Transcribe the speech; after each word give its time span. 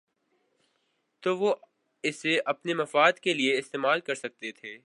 تو 1.23 1.37
وہ 1.37 1.53
اسے 2.03 2.37
اپنے 2.45 2.73
مفاد 2.73 3.13
کے 3.13 3.33
لیے 3.33 3.57
استعمال 3.57 3.99
کر 3.99 4.15
سکتے 4.15 4.51
تھے۔ 4.51 4.77